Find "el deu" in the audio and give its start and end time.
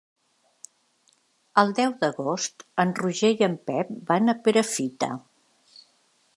1.63-1.93